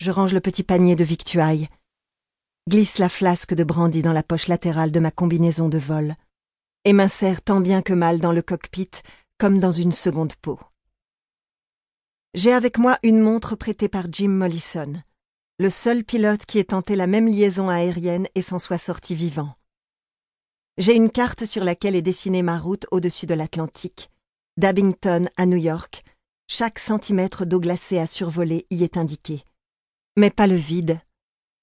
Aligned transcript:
Je 0.00 0.12
range 0.12 0.32
le 0.32 0.40
petit 0.40 0.62
panier 0.62 0.94
de 0.94 1.02
victuailles, 1.02 1.68
glisse 2.68 2.98
la 2.98 3.08
flasque 3.08 3.54
de 3.54 3.64
brandy 3.64 4.00
dans 4.00 4.12
la 4.12 4.22
poche 4.22 4.46
latérale 4.46 4.92
de 4.92 5.00
ma 5.00 5.10
combinaison 5.10 5.68
de 5.68 5.78
vol, 5.78 6.14
et 6.84 6.92
m'insère 6.92 7.42
tant 7.42 7.60
bien 7.60 7.82
que 7.82 7.92
mal 7.92 8.20
dans 8.20 8.30
le 8.30 8.42
cockpit 8.42 8.90
comme 9.38 9.58
dans 9.58 9.72
une 9.72 9.90
seconde 9.90 10.34
peau. 10.36 10.60
J'ai 12.34 12.52
avec 12.52 12.78
moi 12.78 12.98
une 13.02 13.20
montre 13.20 13.56
prêtée 13.56 13.88
par 13.88 14.06
Jim 14.12 14.28
Mollison, 14.28 15.02
le 15.58 15.70
seul 15.70 16.04
pilote 16.04 16.46
qui 16.46 16.60
ait 16.60 16.64
tenté 16.64 16.94
la 16.94 17.08
même 17.08 17.26
liaison 17.26 17.68
aérienne 17.68 18.28
et 18.36 18.42
s'en 18.42 18.60
soit 18.60 18.78
sorti 18.78 19.16
vivant. 19.16 19.56
J'ai 20.76 20.94
une 20.94 21.10
carte 21.10 21.44
sur 21.44 21.64
laquelle 21.64 21.96
est 21.96 22.02
dessinée 22.02 22.42
ma 22.42 22.58
route 22.60 22.86
au-dessus 22.92 23.26
de 23.26 23.34
l'Atlantique. 23.34 24.10
D'Abington 24.56 25.28
à 25.36 25.46
New 25.46 25.56
York, 25.56 26.04
chaque 26.46 26.78
centimètre 26.78 27.44
d'eau 27.44 27.58
glacée 27.58 27.98
à 27.98 28.06
survoler 28.06 28.66
y 28.70 28.84
est 28.84 28.96
indiqué. 28.96 29.42
Mais 30.18 30.30
pas 30.32 30.48
le 30.48 30.56
vide, 30.56 31.00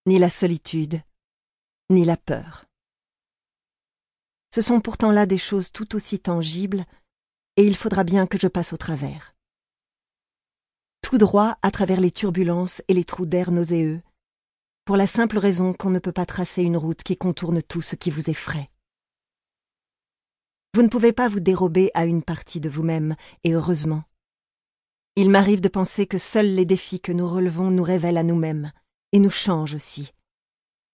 ni 0.06 0.18
la 0.18 0.30
solitude, 0.30 1.02
ni 1.90 2.06
la 2.06 2.16
peur. 2.16 2.64
Ce 4.50 4.62
sont 4.62 4.80
pourtant 4.80 5.12
là 5.12 5.26
des 5.26 5.38
choses 5.38 5.74
tout 5.74 5.94
aussi 5.94 6.20
tangibles, 6.20 6.86
et 7.58 7.68
il 7.68 7.76
faudra 7.76 8.06
bien 8.06 8.28
que 8.28 8.40
je 8.40 8.48
passe 8.48 8.72
au 8.72 8.78
travers. 8.78 9.36
Tout 11.02 11.18
droit 11.18 11.58
à 11.64 11.70
travers 11.70 12.00
les 12.00 12.12
turbulences 12.12 12.82
et 12.88 12.94
les 12.94 13.04
trous 13.04 13.26
d'air 13.26 13.52
nauséeux, 13.52 14.02
pour 14.86 14.96
la 14.96 15.06
simple 15.06 15.38
raison 15.38 15.74
qu'on 15.74 15.90
ne 15.90 16.00
peut 16.00 16.14
pas 16.14 16.26
tracer 16.26 16.64
une 16.64 16.78
route 16.78 17.04
qui 17.04 17.18
contourne 17.18 17.62
tout 17.62 17.82
ce 17.82 17.98
qui 17.98 18.10
vous 18.10 18.30
effraie. 18.30 18.70
Vous 20.74 20.82
ne 20.82 20.88
pouvez 20.88 21.12
pas 21.12 21.28
vous 21.28 21.42
dérober 21.42 21.92
à 21.94 22.06
une 22.06 22.24
partie 22.24 22.62
de 22.62 22.70
vous-même, 22.70 23.18
et 23.44 23.54
heureusement. 23.54 24.06
Il 25.18 25.30
m'arrive 25.30 25.62
de 25.62 25.70
penser 25.70 26.08
que 26.08 26.18
seuls 26.18 26.54
les 26.56 26.66
défis 26.66 27.00
que 27.00 27.14
nous 27.14 27.28
relevons 27.28 27.72
nous 27.72 27.84
révèlent 27.84 28.18
à 28.18 28.24
nous-mêmes, 28.24 28.74
et 29.14 29.20
nous 29.20 29.30
changent 29.30 29.74
aussi. 29.74 30.12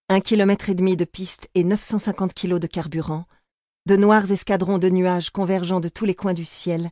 Un 0.09 0.21
kilomètre 0.21 0.69
et 0.69 0.75
demi 0.75 0.95
de 0.95 1.05
piste 1.05 1.49
et 1.55 1.63
950 1.63 2.33
kilos 2.35 2.59
de 2.59 2.67
carburant, 2.67 3.25
de 3.87 3.95
noirs 3.95 4.31
escadrons 4.31 4.77
de 4.77 4.89
nuages 4.89 5.31
convergeant 5.31 5.79
de 5.79 5.89
tous 5.89 6.05
les 6.05 6.13
coins 6.13 6.35
du 6.35 6.45
ciel, 6.45 6.91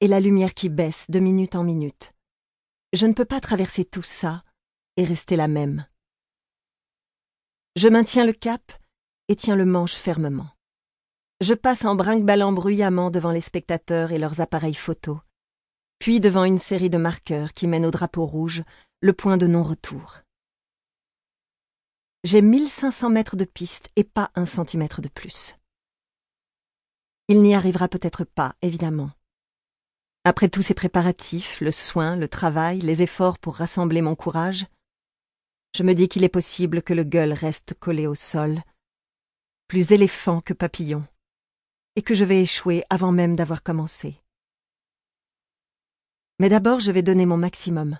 et 0.00 0.08
la 0.08 0.18
lumière 0.18 0.52
qui 0.52 0.68
baisse 0.68 1.06
de 1.08 1.20
minute 1.20 1.54
en 1.54 1.62
minute. 1.62 2.12
Je 2.92 3.06
ne 3.06 3.12
peux 3.12 3.24
pas 3.24 3.40
traverser 3.40 3.84
tout 3.84 4.02
ça 4.02 4.42
et 4.96 5.04
rester 5.04 5.36
la 5.36 5.46
même. 5.46 5.86
Je 7.76 7.86
maintiens 7.86 8.24
le 8.24 8.32
cap 8.32 8.72
et 9.28 9.36
tiens 9.36 9.54
le 9.54 9.64
manche 9.64 9.94
fermement. 9.94 10.48
Je 11.40 11.54
passe 11.54 11.84
en 11.84 11.94
brinque-ballant 11.94 12.52
bruyamment 12.52 13.12
devant 13.12 13.30
les 13.30 13.40
spectateurs 13.40 14.10
et 14.10 14.18
leurs 14.18 14.40
appareils 14.40 14.74
photos, 14.74 15.18
puis 15.98 16.20
devant 16.20 16.44
une 16.44 16.58
série 16.58 16.90
de 16.90 16.98
marqueurs 16.98 17.54
qui 17.54 17.66
mènent 17.66 17.86
au 17.86 17.90
drapeau 17.90 18.24
rouge, 18.24 18.62
le 19.00 19.12
point 19.12 19.36
de 19.36 19.46
non-retour. 19.46 20.18
J'ai 22.24 22.42
1500 22.42 23.10
mètres 23.10 23.36
de 23.36 23.44
piste 23.44 23.90
et 23.96 24.04
pas 24.04 24.30
un 24.34 24.46
centimètre 24.46 25.00
de 25.00 25.08
plus. 25.08 25.54
Il 27.28 27.42
n'y 27.42 27.54
arrivera 27.54 27.88
peut-être 27.88 28.24
pas, 28.24 28.54
évidemment. 28.62 29.10
Après 30.24 30.48
tous 30.48 30.62
ces 30.62 30.74
préparatifs, 30.74 31.60
le 31.60 31.70
soin, 31.70 32.16
le 32.16 32.28
travail, 32.28 32.80
les 32.80 33.02
efforts 33.02 33.38
pour 33.38 33.56
rassembler 33.56 34.02
mon 34.02 34.14
courage, 34.14 34.66
je 35.76 35.82
me 35.82 35.94
dis 35.94 36.08
qu'il 36.08 36.24
est 36.24 36.28
possible 36.28 36.82
que 36.82 36.94
le 36.94 37.04
gueule 37.04 37.32
reste 37.32 37.74
collé 37.74 38.06
au 38.06 38.14
sol, 38.14 38.62
plus 39.68 39.92
éléphant 39.92 40.40
que 40.40 40.54
papillon, 40.54 41.04
et 41.96 42.02
que 42.02 42.14
je 42.14 42.24
vais 42.24 42.42
échouer 42.42 42.84
avant 42.90 43.12
même 43.12 43.36
d'avoir 43.36 43.62
commencé. 43.62 44.20
Mais 46.38 46.48
d'abord, 46.48 46.78
je 46.80 46.92
vais 46.92 47.02
donner 47.02 47.26
mon 47.26 47.36
maximum. 47.36 47.98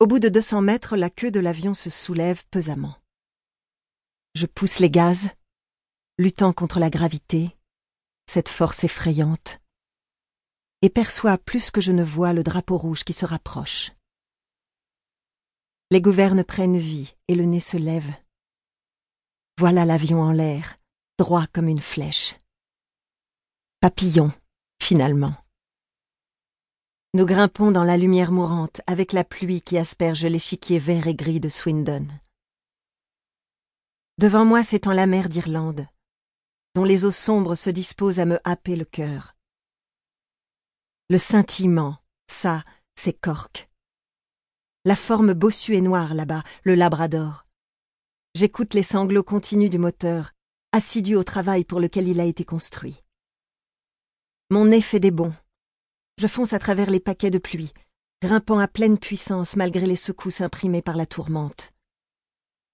Au 0.00 0.06
bout 0.06 0.18
de 0.18 0.28
200 0.28 0.62
mètres, 0.62 0.96
la 0.96 1.10
queue 1.10 1.30
de 1.30 1.38
l'avion 1.38 1.74
se 1.74 1.90
soulève 1.90 2.44
pesamment. 2.50 2.96
Je 4.34 4.46
pousse 4.46 4.78
les 4.78 4.90
gaz, 4.90 5.28
luttant 6.18 6.52
contre 6.52 6.80
la 6.80 6.90
gravité, 6.90 7.56
cette 8.26 8.48
force 8.48 8.84
effrayante, 8.84 9.60
et 10.80 10.88
perçois 10.88 11.38
plus 11.38 11.70
que 11.70 11.80
je 11.80 11.92
ne 11.92 12.02
vois 12.02 12.32
le 12.32 12.42
drapeau 12.42 12.78
rouge 12.78 13.04
qui 13.04 13.12
se 13.12 13.26
rapproche. 13.26 13.92
Les 15.90 16.00
gouvernes 16.00 16.42
prennent 16.42 16.78
vie 16.78 17.14
et 17.28 17.34
le 17.34 17.44
nez 17.44 17.60
se 17.60 17.76
lève. 17.76 18.10
Voilà 19.58 19.84
l'avion 19.84 20.22
en 20.22 20.32
l'air, 20.32 20.78
droit 21.18 21.46
comme 21.48 21.68
une 21.68 21.80
flèche. 21.80 22.34
Papillon, 23.80 24.32
finalement. 24.82 25.34
Nous 27.14 27.24
grimpons 27.24 27.70
dans 27.70 27.84
la 27.84 27.96
lumière 27.96 28.32
mourante 28.32 28.80
avec 28.86 29.12
la 29.12 29.22
pluie 29.22 29.60
qui 29.60 29.78
asperge 29.78 30.26
l'échiquier 30.26 30.78
vert 30.78 31.06
et 31.06 31.14
gris 31.14 31.40
de 31.40 31.48
Swindon. 31.48 32.06
Devant 34.18 34.44
moi 34.44 34.62
s'étend 34.62 34.92
la 34.92 35.06
mer 35.06 35.28
d'Irlande, 35.28 35.86
dont 36.74 36.84
les 36.84 37.04
eaux 37.04 37.12
sombres 37.12 37.54
se 37.54 37.70
disposent 37.70 38.18
à 38.18 38.24
me 38.24 38.40
happer 38.44 38.76
le 38.76 38.84
cœur. 38.84 39.36
Le 41.08 41.18
scintillement, 41.18 41.98
ça, 42.26 42.64
c'est 42.96 43.12
Cork. 43.12 43.70
La 44.84 44.96
forme 44.96 45.32
bossue 45.32 45.74
et 45.74 45.80
noire 45.80 46.14
là-bas, 46.14 46.42
le 46.64 46.74
Labrador. 46.74 47.46
J'écoute 48.34 48.74
les 48.74 48.82
sanglots 48.82 49.22
continus 49.22 49.70
du 49.70 49.78
moteur, 49.78 50.32
assidu 50.72 51.14
au 51.14 51.22
travail 51.22 51.64
pour 51.64 51.78
lequel 51.78 52.08
il 52.08 52.20
a 52.20 52.24
été 52.24 52.44
construit. 52.44 53.01
Mon 54.52 54.66
nez 54.66 54.82
fait 54.82 55.00
des 55.00 55.10
bonds. 55.10 55.32
Je 56.18 56.26
fonce 56.26 56.52
à 56.52 56.58
travers 56.58 56.90
les 56.90 57.00
paquets 57.00 57.30
de 57.30 57.38
pluie, 57.38 57.72
grimpant 58.20 58.58
à 58.58 58.68
pleine 58.68 58.98
puissance 58.98 59.56
malgré 59.56 59.86
les 59.86 59.96
secousses 59.96 60.42
imprimées 60.42 60.82
par 60.82 60.94
la 60.94 61.06
tourmente. 61.06 61.72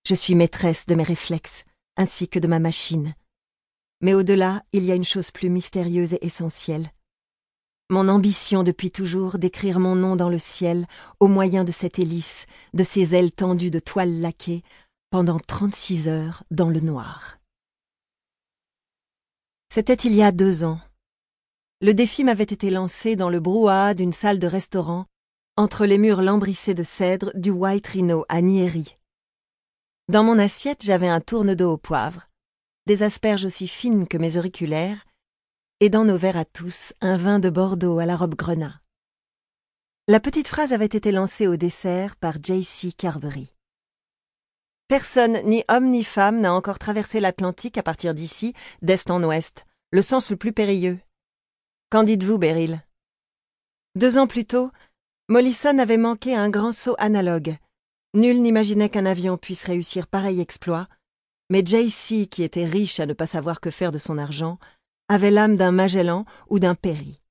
Je 0.05 0.17
suis 0.17 0.34
maîtresse 0.34 0.87
de 0.87 0.97
mes 0.97 1.05
réflexes, 1.05 1.65
ainsi 1.97 2.28
que 2.28 2.41
de 2.41 2.49
ma 2.49 2.59
machine. 2.59 3.15
Mais 4.00 4.12
au-delà, 4.12 4.65
il 4.72 4.83
y 4.83 4.91
a 4.91 4.97
une 4.97 5.05
chose 5.05 5.31
plus 5.31 5.50
mystérieuse 5.50 6.15
et 6.15 6.27
essentielle. 6.27 6.91
Mon 7.91 8.09
ambition 8.09 8.65
depuis 8.65 8.91
toujours 8.91 9.38
d'écrire 9.38 9.78
mon 9.78 9.94
nom 9.94 10.17
dans 10.17 10.31
le 10.31 10.41
ciel 10.41 10.84
au 11.21 11.28
moyen 11.28 11.62
de 11.62 11.71
cette 11.71 12.00
hélice, 12.00 12.47
de 12.75 12.83
ces 12.83 13.15
ailes 13.15 13.31
tendues 13.31 13.71
de 13.71 13.78
toile 13.78 14.21
laquée, 14.21 14.65
pendant 15.11 15.38
trente-six 15.38 16.09
heures 16.09 16.43
dans 16.50 16.71
le 16.71 16.81
noir. 16.81 17.38
C'était 19.72 19.94
il 19.94 20.17
y 20.17 20.25
a 20.25 20.33
deux 20.33 20.65
ans. 20.65 20.81
Le 21.81 21.94
défi 21.94 22.25
m'avait 22.25 22.43
été 22.43 22.71
lancé 22.71 23.15
dans 23.15 23.31
le 23.31 23.39
brouhaha 23.39 23.94
d'une 23.94 24.12
salle 24.12 24.41
de 24.41 24.49
restaurant, 24.49 25.06
entre 25.56 25.87
les 25.87 25.97
murs 25.99 26.22
lambrissés 26.22 26.75
de 26.75 26.83
cèdre 26.83 27.31
du 27.34 27.50
White 27.50 27.87
Rhino 27.87 28.25
à 28.28 28.43
Nieri. 28.43 28.97
Dans 30.09 30.25
mon 30.25 30.41
assiette, 30.41 30.83
j'avais 30.83 31.06
un 31.06 31.21
tourne 31.21 31.55
d'eau 31.55 31.75
au 31.75 31.77
poivre, 31.77 32.28
des 32.87 33.05
asperges 33.05 33.44
aussi 33.44 33.69
fines 33.69 34.09
que 34.09 34.19
mes 34.19 34.38
auriculaires, 34.38 35.06
et 35.78 35.88
dans 35.88 36.05
nos 36.05 36.17
verres 36.17 36.37
à 36.38 36.44
tous, 36.44 36.94
un 37.00 37.17
vin 37.17 37.38
de 37.38 37.49
Bordeaux 37.49 38.00
à 38.00 38.06
la 38.06 38.17
robe 38.17 38.34
grenat. 38.34 38.81
La 40.09 40.19
petite 40.19 40.49
phrase 40.49 40.72
avait 40.72 40.84
été 40.84 41.12
lancée 41.12 41.47
au 41.47 41.56
dessert 41.56 42.17
par 42.17 42.38
J.C. 42.43 42.91
Carberry. 42.91 43.55
Personne, 44.88 45.43
ni 45.44 45.62
homme 45.69 45.91
ni 45.91 46.03
femme, 46.03 46.41
n'a 46.41 46.53
encore 46.53 46.81
traversé 46.81 47.21
l'Atlantique 47.21 47.78
à 47.78 47.84
partir 47.84 48.15
d'ici, 48.15 48.53
d'est 48.83 49.12
en 49.12 49.22
ouest, 49.22 49.65
le 49.93 50.03
sens 50.03 50.31
le 50.31 50.37
plus 50.37 50.53
périlleux. 50.53 50.99
Qu'en 51.91 52.03
dites-vous, 52.03 52.37
Beryl? 52.37 52.84
Deux 53.94 54.19
ans 54.19 54.26
plus 54.26 54.44
tôt, 54.44 54.71
Mollison 55.28 55.78
avait 55.78 55.97
manqué 55.97 56.34
un 56.34 56.50
grand 56.50 56.72
saut 56.72 56.94
analogue. 56.99 57.56
Nul 58.12 58.43
n'imaginait 58.43 58.91
qu'un 58.91 59.06
avion 59.06 59.38
puisse 59.38 59.65
réussir 59.65 60.06
pareil 60.06 60.41
exploit, 60.41 60.87
mais 61.49 61.62
J.C., 61.65 62.26
qui 62.26 62.43
était 62.43 62.66
riche 62.66 63.00
à 63.00 63.06
ne 63.06 63.15
pas 63.15 63.26
savoir 63.26 63.60
que 63.60 63.71
faire 63.71 63.91
de 63.91 63.99
son 63.99 64.19
argent, 64.19 64.59
avait 65.09 65.31
l'âme 65.31 65.56
d'un 65.56 65.72
Magellan 65.72 66.26
ou 66.50 66.59
d'un 66.59 66.75
Perry. 66.75 67.22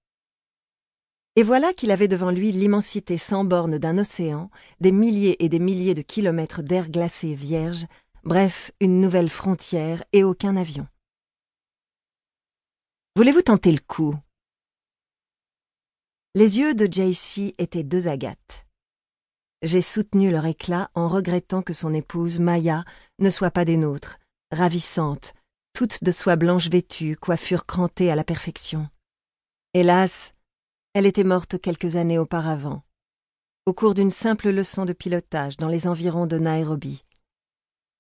Et 1.35 1.44
voilà 1.44 1.72
qu'il 1.74 1.91
avait 1.91 2.07
devant 2.07 2.31
lui 2.31 2.51
l'immensité 2.51 3.19
sans 3.19 3.44
borne 3.44 3.78
d'un 3.78 4.00
océan, 4.00 4.50
des 4.80 4.92
milliers 4.92 5.44
et 5.45 5.50
des 5.50 5.60
milliers 5.60 5.94
de 5.94 6.01
kilomètres 6.01 6.63
d'air 6.63 6.89
glacé 6.89 7.36
vierge, 7.36 7.86
bref, 8.24 8.71
une 8.80 9.00
nouvelle 9.01 9.30
frontière 9.30 10.03
et 10.13 10.24
aucun 10.24 10.57
avion. 10.57 10.88
Voulez-vous 13.15 13.44
tenter 13.44 13.71
le 13.71 13.81
coup? 13.86 14.15
Les 16.35 16.59
yeux 16.59 16.75
de 16.75 16.85
JC 16.85 17.56
étaient 17.57 17.83
deux 17.83 18.07
agates. 18.07 18.65
J'ai 19.63 19.81
soutenu 19.81 20.29
leur 20.29 20.45
éclat 20.45 20.91
en 20.94 21.07
regrettant 21.07 21.63
que 21.63 21.74
son 21.74 21.94
épouse, 21.94 22.39
Maya, 22.39 22.83
ne 23.18 23.29
soit 23.29 23.50
pas 23.50 23.65
des 23.65 23.77
nôtres, 23.77 24.19
ravissante, 24.51 25.33
toute 25.74 26.03
de 26.03 26.12
soie 26.12 26.35
blanche 26.35 26.69
vêtue, 26.69 27.15
coiffure 27.15 27.65
crantée 27.65 28.12
à 28.12 28.15
la 28.15 28.24
perfection. 28.24 28.88
Hélas, 29.74 30.33
elle 30.94 31.06
était 31.06 31.24
morte 31.24 31.59
quelques 31.59 31.95
années 31.95 32.19
auparavant, 32.19 32.83
au 33.65 33.74
cours 33.74 33.94
d'une 33.94 34.12
simple 34.12 34.50
leçon 34.50 34.85
de 34.85 34.94
pilotage 34.94 35.57
dans 35.57 35.68
les 35.68 35.88
environs 35.88 36.27
de 36.27 36.38
Nairobi. 36.38 37.03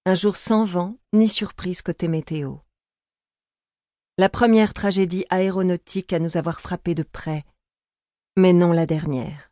Un 0.05 0.15
jour 0.15 0.35
sans 0.35 0.65
vent 0.65 0.97
ni 1.13 1.27
surprise 1.27 1.81
côté 1.81 2.07
météo. 2.07 2.57
La 4.17 4.29
première 4.29 4.73
tragédie 4.73 5.25
aéronautique 5.29 6.13
à 6.13 6.19
nous 6.19 6.37
avoir 6.37 6.61
frappés 6.61 6.95
de 6.95 7.03
près, 7.03 7.45
mais 8.37 8.53
non 8.53 8.71
la 8.71 8.85
dernière. 8.85 9.51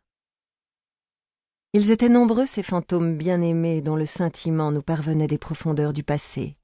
Ils 1.72 1.90
étaient 1.90 2.08
nombreux 2.08 2.46
ces 2.46 2.62
fantômes 2.62 3.18
bien-aimés 3.18 3.82
dont 3.82 3.96
le 3.96 4.06
scintillement 4.06 4.70
nous 4.70 4.80
parvenait 4.80 5.26
des 5.26 5.38
profondeurs 5.38 5.92
du 5.92 6.04
passé, 6.04 6.56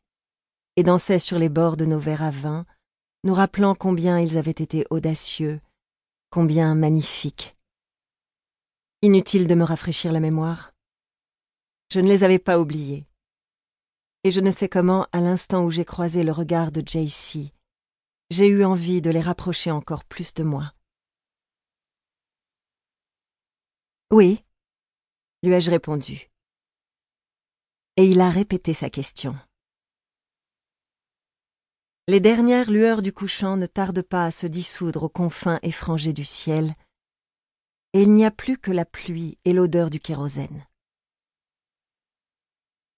et 0.76 0.84
dansaient 0.84 1.18
sur 1.18 1.40
les 1.40 1.48
bords 1.48 1.76
de 1.76 1.84
nos 1.84 1.98
verres 1.98 2.22
à 2.22 2.30
vin, 2.30 2.64
nous 3.24 3.34
rappelant 3.34 3.74
combien 3.74 4.20
ils 4.20 4.38
avaient 4.38 4.52
été 4.52 4.86
audacieux, 4.90 5.60
combien 6.30 6.76
magnifiques. 6.76 7.56
Inutile 9.02 9.48
de 9.48 9.56
me 9.56 9.64
rafraîchir 9.64 10.12
la 10.12 10.20
mémoire. 10.20 10.72
Je 11.90 11.98
ne 11.98 12.08
les 12.08 12.22
avais 12.22 12.38
pas 12.38 12.60
oubliés. 12.60 13.04
Et 14.22 14.30
je 14.30 14.40
ne 14.40 14.52
sais 14.52 14.68
comment, 14.68 15.08
à 15.10 15.20
l'instant 15.20 15.64
où 15.64 15.72
j'ai 15.72 15.84
croisé 15.84 16.22
le 16.22 16.30
regard 16.30 16.70
de 16.70 16.82
JC, 16.86 17.52
j'ai 18.30 18.46
eu 18.46 18.64
envie 18.64 19.02
de 19.02 19.10
les 19.10 19.20
rapprocher 19.20 19.72
encore 19.72 20.04
plus 20.04 20.34
de 20.34 20.44
moi. 20.44 20.72
Oui, 24.12 24.44
lui 25.42 25.54
ai-je 25.54 25.70
répondu. 25.70 26.30
Et 27.96 28.04
il 28.04 28.20
a 28.20 28.28
répété 28.28 28.74
sa 28.74 28.90
question. 28.90 29.34
Les 32.08 32.20
dernières 32.20 32.70
lueurs 32.70 33.00
du 33.00 33.14
couchant 33.14 33.56
ne 33.56 33.64
tardent 33.64 34.02
pas 34.02 34.26
à 34.26 34.30
se 34.30 34.46
dissoudre 34.46 35.04
aux 35.04 35.08
confins 35.08 35.58
effrangés 35.62 36.12
du 36.12 36.26
ciel, 36.26 36.74
et 37.94 38.02
il 38.02 38.12
n'y 38.12 38.26
a 38.26 38.30
plus 38.30 38.58
que 38.58 38.70
la 38.70 38.84
pluie 38.84 39.38
et 39.46 39.54
l'odeur 39.54 39.88
du 39.88 39.98
kérosène. 39.98 40.66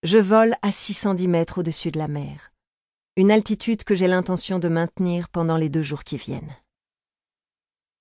Je 0.02 0.18
vole 0.18 0.56
à 0.62 0.72
610 0.72 1.28
mètres 1.28 1.58
au-dessus 1.58 1.92
de 1.92 1.98
la 1.98 2.08
mer, 2.08 2.52
une 3.16 3.30
altitude 3.30 3.84
que 3.84 3.94
j'ai 3.94 4.08
l'intention 4.08 4.58
de 4.58 4.66
maintenir 4.66 5.28
pendant 5.28 5.56
les 5.58 5.68
deux 5.68 5.82
jours 5.82 6.02
qui 6.02 6.16
viennent. 6.16 6.56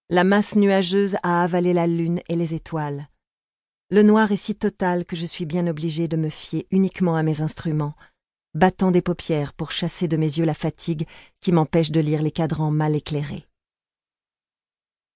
La 0.10 0.24
masse 0.24 0.56
nuageuse 0.56 1.16
a 1.24 1.44
avalé 1.44 1.74
la 1.74 1.88
lune 1.88 2.22
et 2.30 2.36
les 2.36 2.54
étoiles, 2.54 3.08
le 3.94 4.02
noir 4.02 4.32
est 4.32 4.38
si 4.38 4.56
total 4.56 5.06
que 5.06 5.16
je 5.16 5.26
suis 5.28 5.46
bien 5.46 5.68
obligé 5.68 6.08
de 6.08 6.18
me 6.18 6.30
fier 6.30 6.66
uniquement 6.72 7.16
à 7.16 7.22
mes 7.22 7.42
instruments, 7.42 7.94
battant 8.56 8.90
des 8.90 9.04
paupières 9.04 9.54
pour 9.54 9.70
chasser 9.70 10.08
de 10.08 10.18
mes 10.18 10.40
yeux 10.40 10.46
la 10.46 10.56
fatigue 10.56 11.08
qui 11.42 11.52
m'empêche 11.52 11.92
de 11.92 12.00
lire 12.00 12.24
les 12.24 12.32
cadrans 12.32 12.72
mal 12.72 12.96
éclairés. 12.96 13.46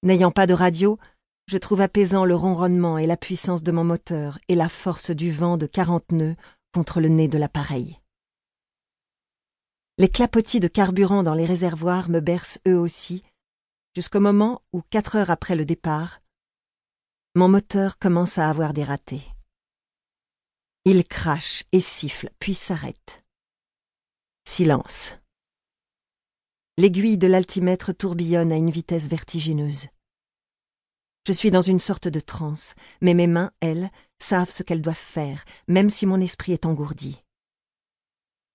N'ayant 0.04 0.30
pas 0.30 0.46
de 0.46 0.54
radio, 0.54 1.00
je 1.48 1.58
trouve 1.58 1.82
apaisant 1.82 2.24
le 2.24 2.36
ronronnement 2.36 3.00
et 3.00 3.08
la 3.08 3.18
puissance 3.18 3.64
de 3.64 3.72
mon 3.72 3.84
moteur 3.84 4.38
et 4.48 4.54
la 4.54 4.70
force 4.70 5.10
du 5.10 5.32
vent 5.32 5.58
de 5.58 5.66
quarante 5.66 6.12
nœuds 6.12 6.36
contre 6.72 7.02
le 7.02 7.10
nez 7.10 7.28
de 7.28 7.40
l'appareil. 7.40 8.00
Les 9.98 10.10
clapotis 10.10 10.60
de 10.60 10.68
carburant 10.68 11.24
dans 11.24 11.34
les 11.34 11.46
réservoirs 11.46 12.10
me 12.10 12.20
bercent 12.20 12.60
eux 12.68 12.78
aussi, 12.78 13.24
jusqu'au 13.98 14.20
moment 14.20 14.62
où, 14.74 14.84
quatre 14.92 15.16
heures 15.16 15.32
après 15.32 15.56
le 15.56 15.66
départ, 15.66 16.22
mon 17.34 17.50
moteur 17.50 17.98
commence 17.98 18.38
à 18.38 18.48
avoir 18.48 18.72
des 18.72 18.84
ratés. 18.84 19.24
Il 20.86 21.04
crache 21.04 21.64
et 21.72 21.80
siffle, 21.80 22.30
puis 22.38 22.54
s'arrête. 22.54 23.24
Silence. 24.48 25.16
L'aiguille 26.78 27.18
de 27.18 27.26
l'altimètre 27.26 27.92
tourbillonne 27.92 28.52
à 28.52 28.58
une 28.58 28.70
vitesse 28.70 29.08
vertigineuse. 29.08 29.88
Je 31.26 31.34
suis 31.34 31.50
dans 31.50 31.64
une 31.64 31.80
sorte 31.80 32.08
de 32.08 32.20
transe, 32.20 32.76
mais 33.02 33.16
mes 33.16 33.26
mains, 33.26 33.52
elles, 33.62 33.90
savent 34.20 34.52
ce 34.52 34.62
qu'elles 34.62 34.84
doivent 34.84 34.96
faire, 34.96 35.44
même 35.68 35.90
si 35.90 36.06
mon 36.06 36.22
esprit 36.22 36.54
est 36.54 36.68
engourdi. 36.68 37.24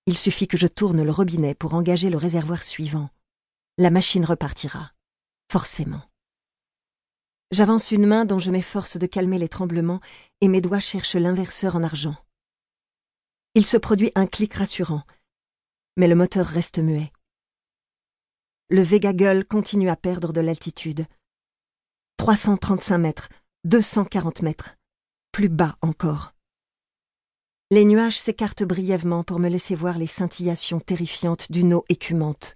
Il 0.05 0.17
suffit 0.17 0.47
que 0.47 0.55
je 0.57 0.67
tourne 0.67 1.03
le 1.03 1.11
robinet 1.11 1.53
pour 1.53 1.73
engager 1.73 2.09
le 2.09 2.17
réservoir 2.17 2.63
suivant. 2.63 3.09
La 3.77 3.89
machine 3.89 4.23
repartira. 4.23 4.93
Forcément. 5.51 6.01
J'avance 7.51 7.91
une 7.91 8.07
main 8.07 8.25
dont 8.25 8.39
je 8.39 8.49
m'efforce 8.49 8.97
de 8.97 9.05
calmer 9.05 9.37
les 9.37 9.49
tremblements 9.49 10.01
et 10.41 10.47
mes 10.47 10.61
doigts 10.61 10.79
cherchent 10.79 11.15
l'inverseur 11.15 11.75
en 11.75 11.83
argent. 11.83 12.15
Il 13.53 13.65
se 13.65 13.77
produit 13.77 14.11
un 14.15 14.25
clic 14.25 14.55
rassurant, 14.55 15.03
mais 15.95 16.07
le 16.07 16.15
moteur 16.15 16.47
reste 16.47 16.79
muet. 16.79 17.11
Le 18.69 18.81
Vega 18.81 19.13
Gull 19.13 19.45
continue 19.45 19.89
à 19.89 19.95
perdre 19.95 20.33
de 20.33 20.41
l'altitude. 20.41 21.05
335 22.17 22.97
mètres, 22.97 23.29
240 23.65 24.41
mètres, 24.41 24.75
plus 25.31 25.49
bas 25.49 25.75
encore. 25.81 26.33
Les 27.69 27.85
nuages 27.85 28.19
s'écartent 28.19 28.63
brièvement 28.63 29.23
pour 29.23 29.39
me 29.39 29.49
laisser 29.49 29.75
voir 29.75 29.97
les 29.97 30.07
scintillations 30.07 30.79
terrifiantes 30.79 31.51
d'une 31.51 31.73
eau 31.75 31.85
écumante. 31.89 32.55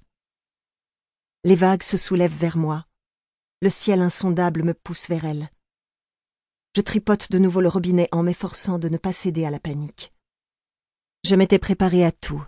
Les 1.47 1.55
vagues 1.55 1.83
se 1.83 1.95
soulèvent 1.95 2.38
vers 2.38 2.57
moi, 2.57 2.85
le 3.61 3.69
ciel 3.69 4.01
insondable 4.01 4.63
me 4.63 4.73
pousse 4.73 5.07
vers 5.07 5.23
elle. 5.23 5.49
Je 6.75 6.81
tripote 6.81 7.31
de 7.31 7.39
nouveau 7.39 7.61
le 7.61 7.69
robinet 7.69 8.09
en 8.11 8.21
m'efforçant 8.21 8.79
de 8.79 8.89
ne 8.89 8.97
pas 8.97 9.13
céder 9.13 9.45
à 9.45 9.49
la 9.49 9.61
panique. 9.61 10.11
Je 11.23 11.35
m'étais 11.35 11.57
préparé 11.57 12.03
à 12.03 12.11
tout. 12.11 12.44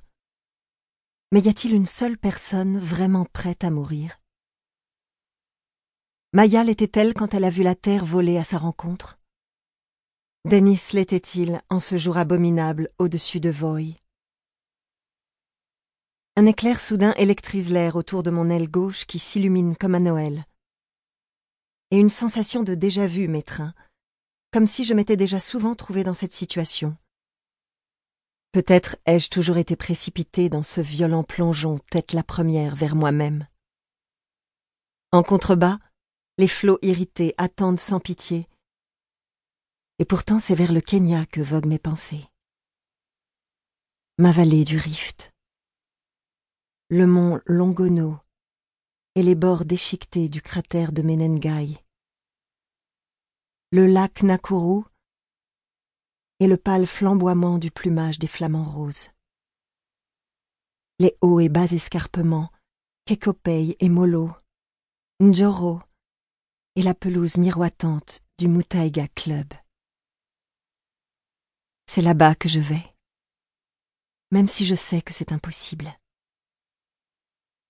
Mais 1.31 1.40
y 1.40 1.48
a-t-il 1.48 1.74
une 1.74 1.86
seule 1.86 2.18
personne 2.18 2.78
vraiment 2.78 3.24
prête 3.24 3.63
à 3.63 3.69
mourir? 3.69 4.19
Maya 6.34 6.66
l'était-elle 6.66 7.13
quand 7.13 7.34
elle 7.34 7.46
a 7.46 7.50
vu 7.50 7.63
la 7.63 7.75
terre 7.75 8.04
voler 8.04 8.38
à 8.38 8.44
sa 8.44 8.57
rencontre? 8.57 9.18
Denis 10.44 10.81
l'était-il 10.92 11.62
en 11.69 11.80
ce 11.80 11.96
jour 11.96 12.18
abominable 12.18 12.90
au-dessus 13.00 13.40
de 13.40 13.50
Voy? 13.50 13.96
Un 16.39 16.45
éclair 16.45 16.80
soudain 16.80 17.13
électrise 17.18 17.69
l'air 17.69 17.97
autour 17.97 18.24
de 18.24 18.31
mon 18.31 18.50
aile 18.50 18.71
gauche 18.71 19.03
qui 19.03 19.19
s'illumine 19.19 19.75
comme 19.75 19.94
à 19.94 20.00
Noël 20.00 20.45
et 21.91 21.97
une 21.97 22.07
sensation 22.09 22.63
de 22.63 22.75
déjà-vu 22.75 23.27
m'étreint, 23.27 23.74
comme 24.53 24.65
si 24.65 24.86
je 24.86 24.94
m'étais 24.94 25.18
déjà 25.18 25.41
souvent 25.41 25.75
trouvé 25.75 26.06
dans 26.06 26.13
cette 26.13 26.31
situation. 26.31 26.95
Peut-être 28.53 28.95
ai-je 29.06 29.30
toujours 29.30 29.57
été 29.57 29.75
précipité 29.75 30.47
dans 30.47 30.63
ce 30.63 30.80
violent 30.80 31.25
plongeon 31.25 31.77
tête 31.91 32.13
la 32.13 32.24
première 32.24 32.74
vers 32.74 32.95
moi-même. 32.95 33.45
En 35.12 35.24
contrebas, 35.24 35.80
les 36.38 36.47
flots 36.47 36.80
irrités 36.81 37.33
attendent 37.38 37.81
sans 37.81 38.00
pitié, 38.00 38.47
et 39.97 40.06
pourtant 40.06 40.39
c'est 40.39 40.56
vers 40.56 40.71
le 40.71 40.80
Kenya 40.80 41.25
que 41.25 41.41
voguent 41.41 41.65
mes 41.65 41.80
pensées. 41.80 42.30
Ma 44.18 44.31
vallée 44.31 44.63
du 44.63 44.77
Rift, 44.77 45.33
le 46.91 47.06
mont 47.06 47.39
Longono, 47.45 48.18
et 49.13 49.21
les 49.21 49.36
bords 49.36 49.63
déchiquetés 49.63 50.27
du 50.27 50.41
cratère 50.41 50.91
de 50.91 51.03
Menengai. 51.03 51.77
Le 53.71 53.86
lac 53.86 54.24
Nakuru 54.24 54.86
et 56.39 56.48
le 56.48 56.58
pâle 56.58 56.88
flamboiement 56.88 57.60
du 57.60 57.69
plumage 57.69 58.17
des 58.17 58.25
flamants 58.25 58.63
roses. 58.63 59.10
Les 60.98 61.15
hauts 61.22 61.39
et 61.39 61.50
bas 61.50 61.72
escarpements, 61.72 62.50
Kekopei 63.05 63.77
et 63.79 63.89
Molo, 63.89 64.31
Njoro 65.19 65.81
et 66.75 66.81
la 66.81 66.96
pelouse 66.96 67.38
miroitante 67.38 68.22
du 68.39 68.48
Mutaiga 68.48 69.08
Club. 69.10 69.53
C'est 71.86 72.01
là-bas 72.01 72.34
que 72.34 72.50
je 72.50 72.60
vais, 72.60 72.96
même 74.31 74.50
si 74.50 74.65
je 74.65 74.75
sais 74.75 75.03
que 75.03 75.13
c'est 75.13 75.31
impossible. 75.31 75.96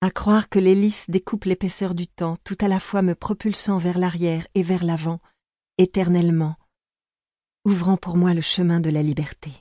À 0.01 0.11
croire 0.11 0.47
que 0.47 0.59
l'hélice 0.59 1.09
découpe 1.09 1.43
l'épaisseur 1.43 1.93
du 1.93 2.07
temps, 2.07 2.37
tout 2.45 2.57
à 2.61 2.69
la 2.69 2.79
fois 2.79 3.01
me 3.01 3.15
propulsant 3.15 3.79
vers 3.79 3.97
l'arrière 3.97 4.47
et 4.55 4.63
vers 4.63 4.83
l'avant, 4.83 5.19
éternellement, 5.77 6.55
ouvrant 7.65 7.97
pour 7.97 8.15
moi 8.15 8.33
le 8.33 8.41
chemin 8.41 8.79
de 8.79 8.89
la 8.89 9.03
liberté. 9.03 9.51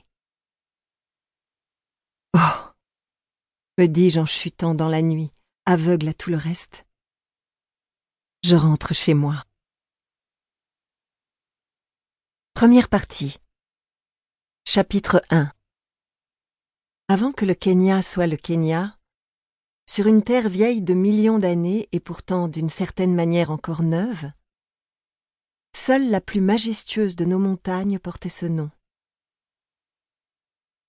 Oh 2.35 2.69
me 3.79 3.87
dis-je 3.87 4.19
en 4.19 4.25
chutant 4.25 4.75
dans 4.75 4.89
la 4.89 5.01
nuit, 5.01 5.31
aveugle 5.65 6.09
à 6.09 6.13
tout 6.13 6.29
le 6.29 6.35
reste. 6.35 6.85
Je 8.43 8.57
rentre 8.57 8.93
chez 8.93 9.13
moi. 9.13 9.45
Première 12.53 12.89
partie. 12.89 13.37
Chapitre 14.65 15.21
1 15.29 15.49
Avant 17.07 17.31
que 17.31 17.45
le 17.45 17.53
Kenya 17.53 18.01
soit 18.01 18.27
le 18.27 18.35
Kenya, 18.35 18.98
sur 19.89 20.05
une 20.05 20.21
terre 20.21 20.49
vieille 20.49 20.83
de 20.83 20.93
millions 20.93 21.39
d'années 21.39 21.89
et 21.91 21.99
pourtant 21.99 22.47
d'une 22.47 22.69
certaine 22.69 23.15
manière 23.15 23.49
encore 23.49 23.81
neuve, 23.81 24.31
seule 25.75 26.11
la 26.11 26.21
plus 26.21 26.41
majestueuse 26.41 27.15
de 27.15 27.25
nos 27.25 27.39
montagnes 27.39 27.97
portait 27.97 28.29
ce 28.29 28.45
nom. 28.45 28.69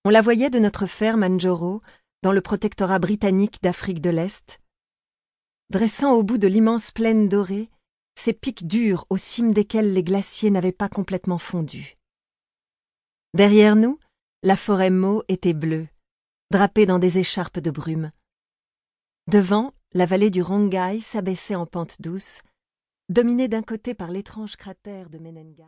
On 0.04 0.10
la 0.10 0.20
voyait 0.20 0.50
de 0.50 0.58
notre 0.58 0.84
ferme 0.84 1.22
Anjoro, 1.22 1.80
dans 2.22 2.32
le 2.32 2.42
protectorat 2.42 2.98
britannique 2.98 3.62
d'Afrique 3.62 4.02
de 4.02 4.10
l'Est, 4.10 4.60
dressant 5.70 6.12
au 6.12 6.22
bout 6.22 6.36
de 6.36 6.46
l'immense 6.46 6.90
plaine 6.90 7.26
dorée 7.26 7.70
ces 8.16 8.34
pics 8.34 8.66
durs 8.66 9.06
aux 9.08 9.16
cimes 9.16 9.54
desquels 9.54 9.94
les 9.94 10.04
glaciers 10.04 10.50
n'avaient 10.50 10.72
pas 10.72 10.90
complètement 10.90 11.38
fondu. 11.38 11.94
Derrière 13.32 13.76
nous, 13.76 13.98
la 14.42 14.58
forêt 14.58 14.90
Mo 14.90 15.22
était 15.28 15.54
bleue, 15.54 15.88
drapée 16.50 16.84
dans 16.84 16.98
des 16.98 17.16
écharpes 17.16 17.60
de 17.60 17.70
brume, 17.70 18.12
Devant, 19.26 19.74
la 19.92 20.06
vallée 20.06 20.30
du 20.30 20.42
Rongai 20.42 21.00
s'abaissait 21.00 21.54
en 21.54 21.66
pente 21.66 22.00
douce, 22.00 22.40
dominée 23.08 23.48
d'un 23.48 23.62
côté 23.62 23.94
par 23.94 24.10
l'étrange 24.10 24.56
cratère 24.56 25.10
de 25.10 25.18
Menengai. 25.18 25.62